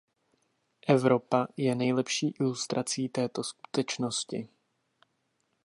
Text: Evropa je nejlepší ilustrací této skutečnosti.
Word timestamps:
Evropa 0.87 1.47
je 1.57 1.75
nejlepší 1.75 2.33
ilustrací 2.39 3.09
této 3.09 3.43
skutečnosti. 3.43 4.47